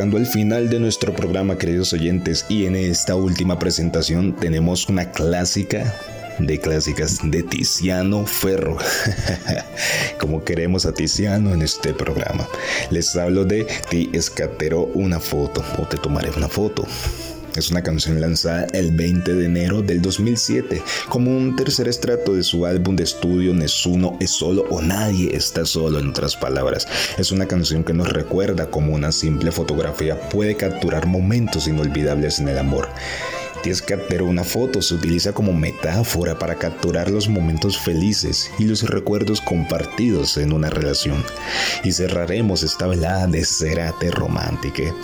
llegando 0.00 0.16
al 0.16 0.26
final 0.26 0.70
de 0.70 0.80
nuestro 0.80 1.12
programa, 1.12 1.58
queridos 1.58 1.92
oyentes, 1.92 2.46
y 2.48 2.64
en 2.64 2.74
esta 2.74 3.16
última 3.16 3.58
presentación 3.58 4.34
tenemos 4.34 4.88
una 4.88 5.12
clásica 5.12 5.94
de 6.38 6.58
clásicas 6.58 7.18
de 7.22 7.42
Tiziano 7.42 8.24
Ferro, 8.24 8.78
como 10.18 10.42
queremos 10.42 10.86
a 10.86 10.94
Tiziano 10.94 11.52
en 11.52 11.60
este 11.60 11.92
programa. 11.92 12.48
Les 12.88 13.14
hablo 13.14 13.44
de 13.44 13.66
Ti 13.90 14.08
escatero 14.14 14.84
una 14.94 15.20
foto 15.20 15.62
o 15.76 15.82
te 15.86 15.98
tomaré 15.98 16.30
una 16.30 16.48
foto. 16.48 16.86
Es 17.56 17.70
una 17.70 17.82
canción 17.82 18.20
lanzada 18.20 18.66
el 18.72 18.92
20 18.92 19.34
de 19.34 19.44
enero 19.44 19.82
del 19.82 20.00
2007 20.00 20.82
como 21.08 21.36
un 21.36 21.56
tercer 21.56 21.88
estrato 21.88 22.34
de 22.34 22.42
su 22.42 22.64
álbum 22.64 22.96
de 22.96 23.04
estudio 23.04 23.52
Nesuno 23.52 24.16
es 24.20 24.30
solo 24.30 24.64
o 24.70 24.80
nadie 24.80 25.34
está 25.36 25.66
solo 25.66 25.98
en 25.98 26.08
otras 26.08 26.36
palabras. 26.36 26.86
Es 27.18 27.32
una 27.32 27.46
canción 27.46 27.82
que 27.82 27.92
nos 27.92 28.08
recuerda 28.08 28.70
como 28.70 28.94
una 28.94 29.12
simple 29.12 29.50
fotografía 29.50 30.20
puede 30.30 30.56
capturar 30.56 31.06
momentos 31.06 31.66
inolvidables 31.66 32.38
en 32.38 32.48
el 32.48 32.58
amor. 32.58 32.88
Tiescatero, 33.62 34.24
una 34.24 34.44
foto 34.44 34.80
se 34.80 34.94
utiliza 34.94 35.32
como 35.32 35.52
metáfora 35.52 36.38
para 36.38 36.56
capturar 36.56 37.10
los 37.10 37.28
momentos 37.28 37.78
felices 37.78 38.50
y 38.58 38.64
los 38.64 38.82
recuerdos 38.82 39.40
compartidos 39.40 40.36
en 40.38 40.52
una 40.52 40.70
relación. 40.70 41.22
Y 41.84 41.92
cerraremos 41.92 42.62
esta 42.62 42.86
velada 42.86 43.26
de 43.26 43.44
Cerate 43.44 44.10
Romántica 44.10 44.94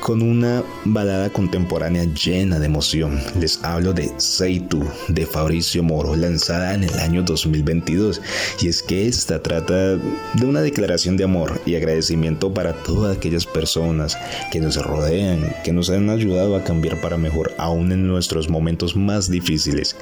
con 0.00 0.22
una 0.22 0.62
balada 0.84 1.30
contemporánea 1.30 2.04
llena 2.04 2.58
de 2.58 2.66
emoción. 2.66 3.20
Les 3.38 3.62
hablo 3.64 3.92
de 3.92 4.12
Seitu 4.18 4.84
de 5.08 5.26
Fabricio 5.26 5.82
Moro, 5.82 6.16
lanzada 6.16 6.74
en 6.74 6.84
el 6.84 6.98
año 7.00 7.22
2022. 7.22 8.20
Y 8.60 8.68
es 8.68 8.82
que 8.82 9.08
esta 9.08 9.42
trata 9.42 9.96
de 9.96 10.46
una 10.46 10.60
declaración 10.60 11.16
de 11.16 11.24
amor 11.24 11.60
y 11.66 11.74
agradecimiento 11.74 12.54
para 12.54 12.72
todas 12.72 13.16
aquellas 13.16 13.46
personas 13.46 14.16
que 14.50 14.60
nos 14.60 14.76
rodean, 14.76 15.54
que 15.64 15.72
nos 15.72 15.90
han 15.90 16.08
ayudado 16.08 16.56
a 16.56 16.64
cambiar 16.64 17.00
para 17.00 17.16
mejor 17.16 17.52
aún 17.58 17.92
en 17.92 18.05
nuestros 18.06 18.48
momentos 18.48 18.96
más 18.96 19.30
difíciles 19.30 19.96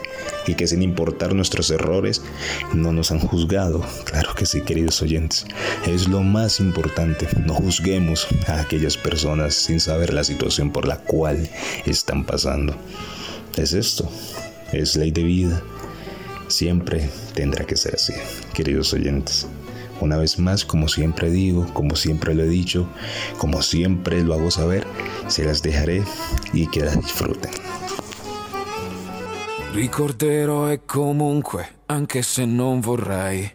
y 0.47 0.55
que 0.55 0.67
sin 0.67 0.83
importar 0.83 1.35
nuestros 1.35 1.71
errores 1.71 2.23
no 2.73 2.93
nos 2.93 3.11
han 3.11 3.21
juzgado. 3.21 3.85
Claro 4.05 4.35
que 4.35 4.47
sí, 4.47 4.63
queridos 4.63 5.01
oyentes. 5.03 5.47
Es 5.87 6.09
lo 6.09 6.23
más 6.23 6.61
importante. 6.61 7.27
No 7.45 7.55
juzguemos 7.55 8.27
a 8.47 8.61
aquellas 8.61 8.97
personas 8.97 9.55
sin 9.55 9.81
saber 9.81 10.13
la 10.13 10.25
situación 10.25 10.71
por 10.71 10.87
la 10.87 10.99
cual 10.99 11.49
están 11.87 12.25
pasando. 12.25 12.75
Es 13.57 13.73
esto. 13.73 14.11
Es 14.73 14.97
ley 14.97 15.11
de 15.11 15.23
vida. 15.23 15.63
Siempre 16.49 17.09
tendrá 17.35 17.65
que 17.65 17.77
ser 17.77 17.95
así, 17.95 18.13
queridos 18.53 18.93
oyentes. 18.93 19.47
Una 20.01 20.17
vez 20.17 20.39
más, 20.39 20.65
como 20.65 20.89
siempre 20.89 21.31
digo, 21.31 21.67
como 21.73 21.97
siempre 21.97 22.35
lo 22.35 22.43
he 22.43 22.49
dicho, 22.49 22.89
como 23.39 23.63
siempre 23.63 24.23
lo 24.23 24.35
hago 24.35 24.51
saber, 24.51 24.87
se 25.29 25.45
las 25.45 25.63
dejaré 25.63 26.03
y 26.53 26.67
que 26.67 26.81
las 26.81 27.01
disfruten. 27.01 27.64
Ricorderò 29.75 30.71
e 30.71 30.85
comunque, 30.85 31.81
anche 31.87 32.23
se 32.23 32.45
non 32.45 32.79
vorrai, 32.79 33.53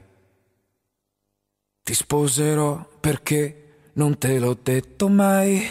ti 1.81 1.93
sposerò 1.93 2.85
perché 2.99 3.91
non 3.93 4.17
te 4.17 4.37
l'ho 4.37 4.53
detto 4.61 5.07
mai. 5.07 5.65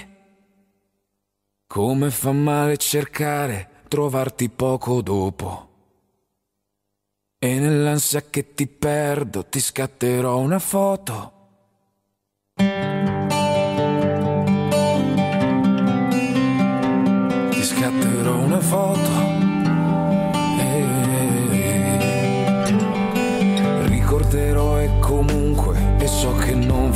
Come 1.66 2.11
fa 2.11 2.32
male 2.32 2.78
cercare, 2.78 3.82
trovarti 3.88 4.49
poco 4.49 5.03
dopo. 5.03 5.68
E 7.38 7.59
nell'ansia 7.59 8.22
che 8.22 8.55
ti 8.55 8.66
perdo 8.66 9.44
ti 9.44 9.61
scatterò 9.61 10.38
una 10.38 10.59
foto. 10.59 11.32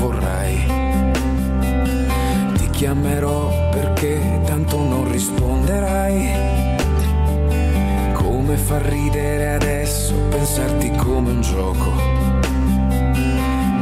Vorrai. 0.03 0.67
Ti 2.55 2.71
chiamerò 2.71 3.69
perché 3.71 4.41
tanto 4.45 4.77
non 4.79 5.09
risponderai. 5.11 6.31
Come 8.13 8.57
fa 8.57 8.79
ridere 8.79 9.55
adesso 9.55 10.15
pensarti 10.29 10.91
come 10.97 11.31
un 11.31 11.41
gioco. 11.41 11.91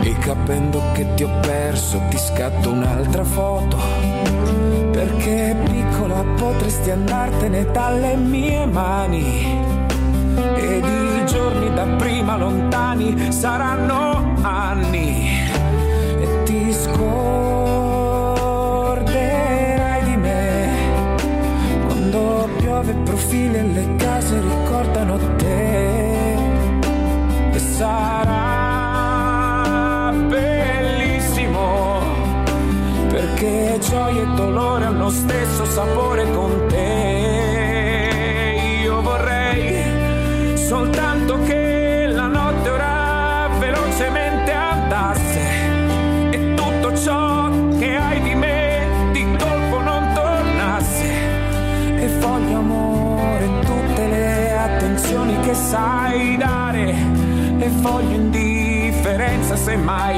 E 0.02 0.18
capendo 0.18 0.82
che 0.92 1.14
ti 1.14 1.22
ho 1.22 1.30
perso 1.40 2.00
ti 2.10 2.18
scatto 2.18 2.70
un'altra 2.70 3.24
foto. 3.24 3.78
Perché 4.92 5.56
piccola 5.64 6.22
potresti 6.36 6.90
andartene 6.90 7.64
dalle 7.70 8.16
mie 8.16 8.66
mani. 8.66 9.58
Ed 10.56 10.84
i 10.84 11.26
giorni 11.26 11.72
da 11.72 11.86
prima 11.96 12.36
lontani 12.36 13.32
saranno 13.32 14.34
anni. 14.42 15.49
Ti 16.70 16.76
scorderai 16.76 17.02
di 20.04 20.16
me. 20.16 20.70
Quando 21.84 22.48
piove 22.58 22.92
profili 23.02 23.56
e 23.56 23.62
le 23.62 23.96
case 23.96 24.40
ricordano 24.40 25.18
te. 25.34 26.34
E 27.50 27.58
sarà 27.58 28.36
bellissimo. 30.28 32.02
Perché 33.08 33.80
gioia 33.80 34.22
e 34.22 34.26
dolore 34.36 34.84
hanno 34.84 35.10
stesso 35.10 35.64
sapore 35.64 36.30
con 36.30 36.66
te. 36.68 37.80
Io 38.84 39.02
vorrei 39.02 40.56
soltanto 40.56 41.19
che 55.50 55.56
sai 55.56 56.36
dare 56.36 56.90
e 57.58 57.68
voglio 57.80 58.14
indifferenza 58.14 59.56
se 59.56 59.74
mai 59.74 60.16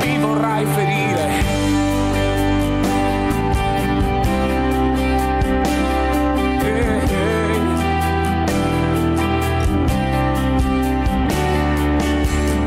mi 0.00 0.18
vorrai 0.18 0.64
ferire. 0.66 1.30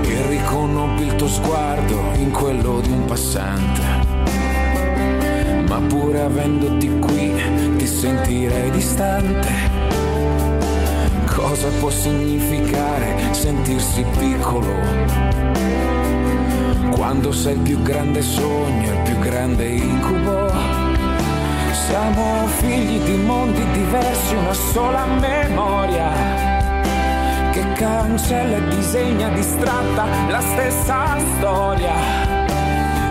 E 0.03 0.28
riconobbi 0.30 1.07
il 1.07 1.16
tuo 1.16 1.28
sguardo 1.28 2.11
in 2.16 2.32
quello 2.32 2.80
di 2.80 2.91
un 2.91 3.03
passante. 3.03 3.84
Ma 5.68 5.82
pure 5.82 6.22
avendoti 6.22 6.97
qui 6.99 7.34
ti 7.76 7.86
sentirei 7.86 8.72
distante. 8.72 9.74
Cosa 11.56 11.70
può 11.80 11.89
significare 11.89 13.34
sentirsi 13.34 14.03
piccolo? 14.18 14.74
Quando 16.91 17.32
sei 17.32 17.53
il 17.53 17.60
più 17.62 17.82
grande 17.82 18.22
sogno, 18.22 18.91
il 18.91 18.99
più 19.06 19.18
grande 19.20 19.66
incubo. 19.66 20.51
Siamo 21.72 22.45
figli 22.58 22.99
di 23.06 23.16
mondi 23.24 23.64
diversi, 23.72 24.36
una 24.36 24.53
sola 24.53 25.06
memoria 25.06 26.12
che 27.53 27.64
cancella 27.76 28.58
e 28.58 28.76
disegna 28.76 29.30
distratta 29.30 30.08
la 30.28 30.41
stessa 30.41 31.18
storia 31.38 31.93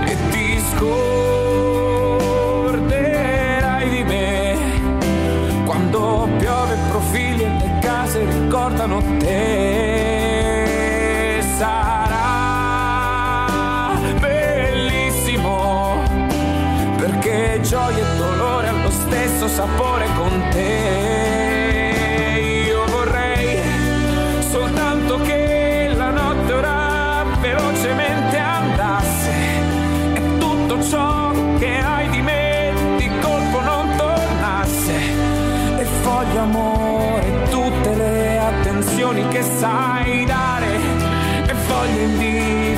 e 0.04 0.16
ti 0.28 0.58
ricordano 8.64 9.02
te. 9.18 10.62
Sarà 11.58 12.14
bellissimo 14.18 16.02
perché 16.96 17.60
gioia 17.62 17.98
e 17.98 18.16
dolore 18.16 18.68
hanno 18.68 18.84
lo 18.84 18.90
stesso 18.90 19.48
sapore 19.48 20.06
con 20.16 20.48
te 20.50 20.93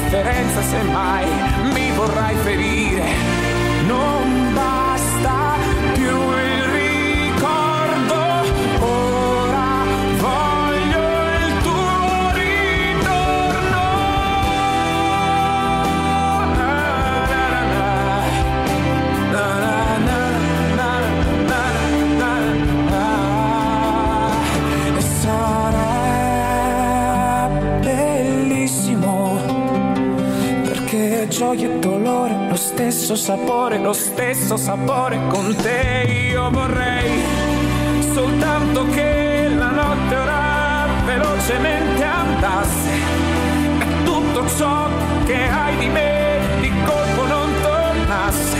differenza 0.08 0.62
semmai. 0.62 1.35
Gioia 31.46 31.68
e 31.68 31.78
dolore 31.78 32.48
lo 32.48 32.56
stesso 32.56 33.14
sapore 33.14 33.78
lo 33.78 33.92
stesso 33.92 34.56
sapore 34.56 35.16
con 35.28 35.54
te 35.54 36.28
io 36.30 36.50
vorrei 36.50 37.22
soltanto 38.12 38.84
che 38.88 39.48
la 39.54 39.70
notte 39.70 40.16
ora 40.16 40.86
velocemente 41.04 42.02
andasse 42.02 42.90
e 43.78 44.02
tutto 44.02 44.44
ciò 44.56 44.88
che 45.24 45.48
hai 45.48 45.76
di 45.76 45.86
me 45.86 46.40
di 46.60 46.72
colpo 46.84 47.26
non 47.26 47.48
tornasse. 47.62 48.58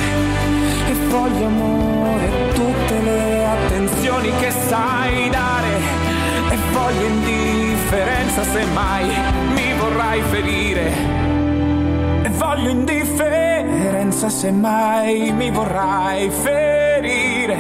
E 0.89 0.93
voglio 1.09 1.47
amore 1.47 2.29
tutte 2.55 3.03
le 3.03 3.47
attenzioni 3.47 4.31
che 4.39 4.51
sai 4.69 5.29
dare 5.31 5.75
e 6.51 6.57
voglio 6.73 7.07
indifferenza 7.07 8.45
se 8.45 8.65
mai 8.67 9.07
mi 9.55 9.73
vorrai 9.77 10.21
ferire. 10.31 11.26
Voglio 12.37 12.71
indifferenza 12.71 14.29
se 14.29 14.51
mai 14.51 15.33
mi 15.33 15.51
vorrai 15.51 16.31
ferire. 16.31 17.57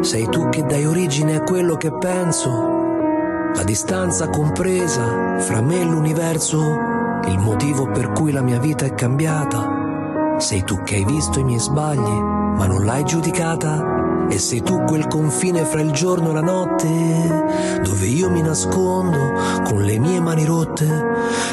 Sei 0.00 0.28
tu 0.28 0.48
che 0.50 0.62
dai 0.64 0.84
origine 0.84 1.36
a 1.36 1.40
quello 1.42 1.76
che 1.76 1.90
penso, 1.90 2.50
la 3.54 3.62
distanza 3.64 4.28
compresa 4.28 5.38
fra 5.38 5.62
me 5.62 5.80
e 5.80 5.84
l'universo, 5.84 6.58
il 7.26 7.38
motivo 7.38 7.86
per 7.90 8.10
cui 8.10 8.30
la 8.30 8.42
mia 8.42 8.58
vita 8.58 8.84
è 8.84 8.94
cambiata. 8.94 9.73
Sei 10.38 10.64
tu 10.64 10.82
che 10.82 10.96
hai 10.96 11.04
visto 11.04 11.38
i 11.38 11.44
miei 11.44 11.60
sbagli, 11.60 11.98
ma 11.98 12.66
non 12.66 12.84
l'hai 12.84 13.04
giudicata. 13.04 14.26
E 14.28 14.38
sei 14.38 14.62
tu 14.62 14.82
quel 14.84 15.06
confine 15.06 15.64
fra 15.64 15.80
il 15.80 15.92
giorno 15.92 16.30
e 16.30 16.32
la 16.32 16.40
notte, 16.40 17.80
dove 17.82 18.06
io 18.06 18.30
mi 18.30 18.40
nascondo 18.40 19.18
con 19.64 19.82
le 19.82 19.98
mie 19.98 20.20
mani 20.20 20.44
rotte, 20.44 20.86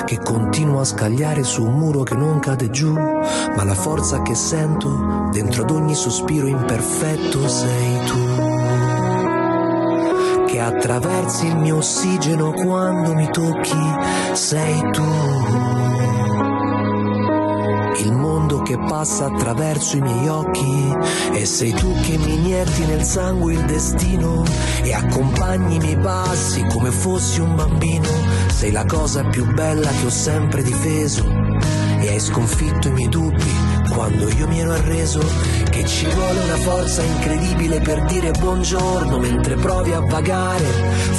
che 0.06 0.18
continuo 0.18 0.80
a 0.80 0.86
scagliare 0.86 1.44
su 1.44 1.64
un 1.66 1.74
muro 1.74 2.04
che 2.04 2.16
non 2.16 2.40
cade 2.40 2.70
giù, 2.70 2.94
ma 2.94 3.64
la 3.64 3.76
forza 3.76 4.22
che 4.22 4.36
sento 4.36 5.30
dentro 5.32 5.64
ad 5.64 5.72
ogni 5.72 5.96
sospiro 5.96 6.48
imperfetto 6.48 7.48
sei 7.48 8.00
tu 8.06 8.50
che 10.48 10.60
attraversi 10.60 11.48
il 11.48 11.56
mio 11.56 11.78
ossigeno 11.78 12.52
quando 12.52 13.14
mi 13.14 13.30
tocchi, 13.32 13.78
sei 14.34 14.82
tu. 14.92 15.61
Che 18.64 18.78
passa 18.78 19.26
attraverso 19.26 19.98
i 19.98 20.02
miei 20.02 20.28
occhi 20.28 20.96
e 21.34 21.46
sei 21.46 21.74
tu 21.74 21.94
che 22.02 22.18
mi 22.18 22.36
inietti 22.36 22.86
nel 22.86 23.04
sangue 23.04 23.54
il 23.54 23.66
destino 23.66 24.44
e 24.82 24.94
accompagni 24.94 25.76
i 25.76 25.80
miei 25.80 25.98
passi 25.98 26.66
come 26.70 26.92
fossi 26.92 27.42
un 27.42 27.56
bambino. 27.56 28.08
Sei 28.48 28.72
la 28.72 28.86
cosa 28.86 29.24
più 29.26 29.52
bella 29.54 29.90
che 29.90 30.06
ho 30.06 30.10
sempre 30.10 30.64
difeso 30.64 31.26
e 32.00 32.08
hai 32.08 32.20
sconfitto 32.20 32.88
i 32.88 32.92
miei 32.92 33.10
dubbi 33.10 33.81
quando 33.94 34.30
io 34.30 34.48
mi 34.48 34.60
ero 34.60 34.72
arreso 34.72 35.20
che 35.70 35.86
ci 35.86 36.06
vuole 36.08 36.40
una 36.40 36.58
forza 36.58 37.04
incredibile 37.04 37.80
per 37.80 38.04
dire 38.06 38.32
buongiorno 38.32 39.18
mentre 39.20 39.56
provi 39.56 39.92
a 39.94 40.00
vagare. 40.00 40.66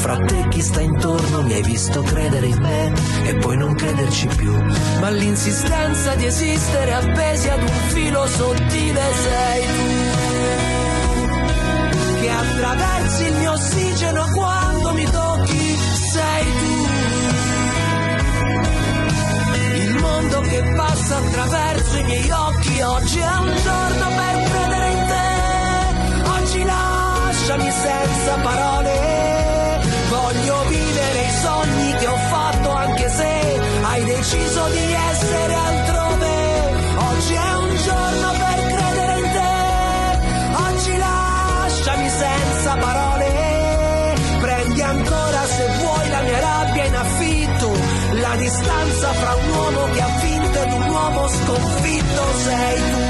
Fra 0.00 0.16
te 0.16 0.46
chi 0.48 0.60
sta 0.60 0.80
intorno 0.80 1.42
mi 1.42 1.52
hai 1.52 1.62
visto 1.62 2.02
credere 2.02 2.46
in 2.46 2.58
me 2.58 2.92
e 3.24 3.34
poi 3.36 3.56
non 3.56 3.74
crederci 3.74 4.26
più. 4.28 4.52
Ma 5.00 5.10
l'insistenza 5.10 6.14
di 6.14 6.26
esistere 6.26 6.92
appesi 6.92 7.48
ad 7.48 7.62
un 7.62 7.80
filo 7.88 8.26
sottile 8.26 9.00
sei 9.22 9.62
tu 9.62 10.20
che 12.20 12.30
attraversi 12.30 13.24
il 13.24 13.34
mio 13.34 13.52
ossigeno 13.52 14.26
quando 14.34 14.61
che 20.52 20.62
passa 20.76 21.16
attraverso 21.16 21.96
i 21.96 22.02
miei 22.04 22.30
occhi. 22.30 22.80
Oggi 22.82 23.18
è 23.18 23.36
un 23.36 23.56
giorno 23.56 24.06
per 24.20 24.34
credere 24.50 24.90
in 24.90 25.02
te. 25.10 26.28
Oggi 26.36 26.62
lasciami 26.64 27.70
senza 27.70 28.34
parole. 28.42 29.80
Voglio 30.10 30.56
vivere 30.68 31.20
i 31.22 31.32
sogni 31.42 31.92
che 31.94 32.06
ho 32.06 32.20
fatto 32.34 32.70
anche 32.70 33.08
se 33.08 33.60
hai 33.82 34.04
deciso 34.04 34.68
di 34.68 34.92
essere 35.10 35.54
altrove. 35.54 36.34
Oggi 37.10 37.34
è 37.34 37.54
un 37.54 37.76
giorno 37.88 38.28
per 38.42 38.58
credere 38.74 39.18
in 39.24 39.28
te. 39.36 39.54
Oggi 40.68 40.96
lasciami 40.98 42.08
senza 42.10 42.76
parole. 42.76 43.30
Prendi 44.38 44.82
ancora 44.82 45.46
se 45.46 45.66
vuoi 45.78 46.08
la 46.10 46.20
mia 46.20 46.40
rabbia 46.40 46.84
in 46.84 46.94
affitto. 46.94 47.70
La 48.20 48.36
distanza 48.36 49.12
fra 49.12 49.34
un 49.34 49.48
uomo 49.48 49.84
che 49.92 50.00
ha 50.02 50.12
uomo 50.92 51.28
sconfitto 51.28 52.22
sei 52.44 52.80
tu. 52.92 53.00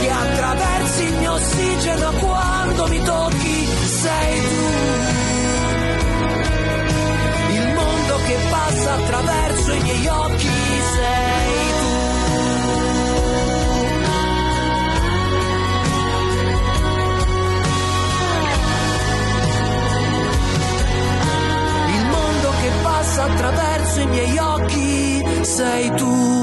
Che 0.00 0.10
attraversi 0.10 1.02
il 1.04 1.14
mio 1.14 1.32
ossigeno 1.32 2.12
quando 2.12 2.86
mi 2.88 3.02
tocchi 3.02 3.66
sei 4.02 4.40
tu. 4.40 4.72
Il 7.54 7.72
mondo 7.74 8.16
che 8.26 8.36
passa 8.50 8.94
attraverso 8.94 9.72
i 9.72 9.80
miei 9.80 10.06
occhi 10.06 10.50
sei 10.96 11.72
tu. 11.78 11.92
Passa 22.82 23.24
attraverso 23.24 24.00
i 24.00 24.06
miei 24.06 24.38
occhi 24.38 24.53
sei 25.44 25.90
tu. 25.96 26.33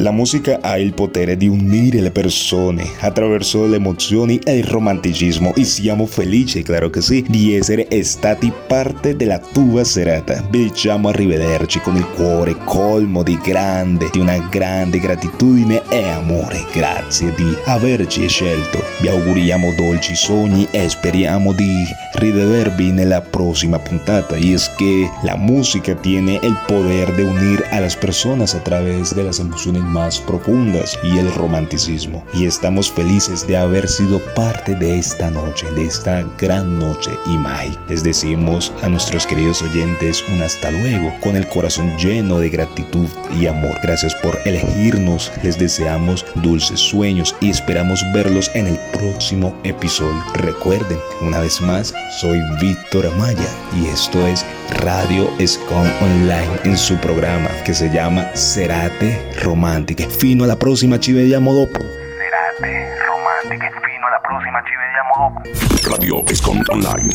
La 0.00 0.12
musica 0.12 0.60
ha 0.62 0.78
il 0.78 0.94
potere 0.94 1.36
di 1.36 1.46
unire 1.46 2.00
le 2.00 2.10
persone 2.10 2.88
attraverso 3.00 3.66
le 3.66 3.76
emozioni 3.76 4.38
e 4.38 4.56
il 4.56 4.64
romanticismo 4.64 5.54
e 5.54 5.64
siamo 5.64 6.06
felici, 6.06 6.62
claro 6.62 6.88
che 6.88 7.02
sì, 7.02 7.22
di 7.28 7.54
essere 7.54 7.86
stati 8.02 8.50
parte 8.66 9.14
della 9.14 9.38
tua 9.38 9.84
serata. 9.84 10.42
Vi 10.48 10.70
diciamo 10.70 11.08
arrivederci 11.08 11.80
con 11.80 11.96
il 11.96 12.06
cuore 12.14 12.56
colmo 12.64 13.22
di 13.22 13.38
grande, 13.44 14.08
di 14.10 14.20
una 14.20 14.38
grande 14.48 14.98
gratitudine 14.98 15.82
e 15.90 16.08
amore. 16.08 16.64
Grazie 16.72 17.34
di 17.34 17.54
averci 17.66 18.26
scelto. 18.26 18.82
Vi 19.02 19.08
auguriamo 19.08 19.74
dolci 19.76 20.14
sogni 20.14 20.66
e 20.70 20.88
speriamo 20.88 21.52
di 21.52 21.84
rivedervi 22.14 22.90
nella 22.90 23.20
prossima 23.20 23.78
puntata. 23.78 24.38
Y 24.38 24.54
es 24.54 24.70
que 24.78 25.10
la 25.24 25.36
música 25.36 25.94
tiene 25.94 26.40
el 26.42 26.56
poder 26.66 27.14
de 27.16 27.24
unir 27.24 27.62
a 27.70 27.80
las 27.80 27.96
personas 27.96 28.54
a 28.54 28.64
través 28.64 29.14
de 29.14 29.24
las 29.24 29.38
emociones 29.40 29.89
más 29.90 30.20
profundas 30.20 30.98
y 31.02 31.18
el 31.18 31.32
romanticismo. 31.34 32.24
Y 32.32 32.46
estamos 32.46 32.90
felices 32.90 33.46
de 33.46 33.56
haber 33.56 33.88
sido 33.88 34.20
parte 34.34 34.74
de 34.74 34.98
esta 34.98 35.30
noche, 35.30 35.70
de 35.72 35.84
esta 35.84 36.24
gran 36.38 36.78
noche 36.78 37.10
y 37.26 37.36
mágica. 37.36 37.80
Les 37.88 38.02
decimos 38.02 38.72
a 38.82 38.88
nuestros 38.88 39.26
queridos 39.26 39.62
oyentes 39.62 40.24
un 40.28 40.42
hasta 40.42 40.70
luego, 40.70 41.12
con 41.20 41.36
el 41.36 41.48
corazón 41.48 41.96
lleno 41.98 42.38
de 42.38 42.50
gratitud 42.50 43.08
y 43.38 43.46
amor. 43.46 43.78
Gracias 43.82 44.14
por 44.16 44.38
elegirnos. 44.44 45.32
Les 45.42 45.58
deseamos 45.58 46.24
dulces 46.36 46.80
sueños 46.80 47.34
y 47.40 47.50
esperamos 47.50 48.04
verlos 48.14 48.50
en 48.54 48.66
el 48.66 48.78
próximo 48.92 49.54
episodio. 49.64 50.22
Recuerden, 50.34 50.98
una 51.20 51.40
vez 51.40 51.60
más, 51.60 51.92
soy 52.20 52.40
Víctor 52.60 53.06
Amaya 53.06 53.48
y 53.76 53.86
esto 53.86 54.26
es 54.26 54.44
Radio 54.70 55.28
Scon 55.44 55.90
Online 56.00 56.60
en 56.64 56.76
su 56.76 56.96
programa 56.96 57.50
que 57.64 57.74
se 57.74 57.90
llama 57.90 58.34
Serate 58.34 59.32
Romántica. 59.80 60.08
Fino 60.10 60.44
a 60.44 60.46
la 60.46 60.56
próxima, 60.56 60.98
ci 60.98 61.12
vediamo 61.12 61.54
dopo. 61.54 61.78
Serate 61.80 62.94
Romántica. 63.06 63.70
Fino 63.82 64.06
a 64.06 64.10
la 64.10 64.20
próxima, 64.20 64.62
vediamo 64.62 65.14
dopo. 65.16 65.90
Radio 65.90 66.22
Escom 66.26 66.62
Online. 66.68 67.12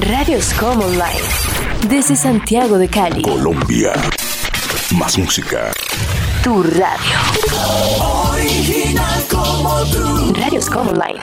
Radio 0.00 0.40
Scom 0.42 0.80
Online. 0.80 1.28
Desde 1.88 2.14
Santiago 2.14 2.76
de 2.76 2.88
Cali. 2.88 3.22
Colombia. 3.22 3.92
Más 4.98 5.16
música. 5.16 5.72
Tu 6.42 6.62
radio. 6.62 7.18
Original 8.32 9.22
como 9.30 9.82
tú. 9.86 10.34
Radio 10.34 10.60
Scom 10.60 10.88
Online. 10.88 11.20